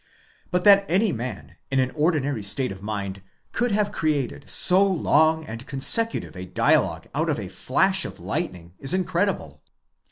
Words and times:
But 0.49 0.63
that 0.63 0.89
any 0.89 1.11
man, 1.11 1.57
in 1.69 1.79
an 1.79 1.91
ordinary 1.91 2.41
state 2.41 2.71
of 2.71 2.81
mind, 2.81 3.21
could 3.51 3.71
have 3.71 3.91
created 3.91 4.49
so 4.49 4.83
long 4.83 5.45
and 5.45 5.67
consecutive 5.67 6.35
a 6.35 6.45
dia 6.47 6.81
logue 6.81 7.05
out 7.13 7.29
of 7.29 7.37
a 7.37 7.47
flash 7.47 8.03
of 8.03 8.19
lightning 8.19 8.73
is 8.79 8.95
incredible. 8.95 9.61